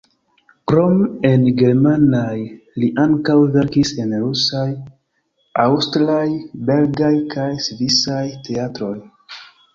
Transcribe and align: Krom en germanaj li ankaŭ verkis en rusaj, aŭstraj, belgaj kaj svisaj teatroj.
Krom 0.69 0.95
en 1.31 1.43
germanaj 1.59 2.37
li 2.83 2.89
ankaŭ 3.03 3.35
verkis 3.57 3.91
en 4.05 4.17
rusaj, 4.23 4.65
aŭstraj, 5.67 6.25
belgaj 6.73 7.13
kaj 7.37 7.49
svisaj 7.69 8.27
teatroj. 8.51 8.95